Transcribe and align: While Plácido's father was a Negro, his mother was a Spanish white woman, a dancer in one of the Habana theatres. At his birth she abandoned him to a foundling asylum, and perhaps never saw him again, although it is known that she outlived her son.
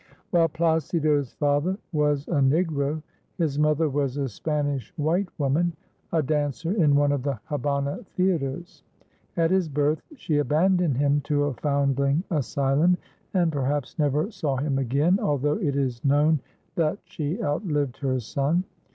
While 0.31 0.49
Plácido's 0.49 1.33
father 1.33 1.77
was 1.93 2.27
a 2.27 2.39
Negro, 2.41 3.03
his 3.37 3.59
mother 3.59 3.87
was 3.87 4.17
a 4.17 4.27
Spanish 4.27 4.91
white 4.97 5.27
woman, 5.37 5.73
a 6.11 6.23
dancer 6.23 6.71
in 6.71 6.95
one 6.95 7.11
of 7.11 7.21
the 7.21 7.39
Habana 7.43 7.99
theatres. 8.15 8.81
At 9.37 9.51
his 9.51 9.69
birth 9.69 10.01
she 10.15 10.39
abandoned 10.39 10.97
him 10.97 11.21
to 11.25 11.43
a 11.43 11.53
foundling 11.53 12.23
asylum, 12.31 12.97
and 13.35 13.51
perhaps 13.51 13.99
never 13.99 14.31
saw 14.31 14.57
him 14.57 14.79
again, 14.79 15.19
although 15.19 15.59
it 15.59 15.75
is 15.75 16.03
known 16.03 16.39
that 16.73 16.97
she 17.03 17.39
outlived 17.43 17.97
her 17.97 18.19
son. 18.19 18.63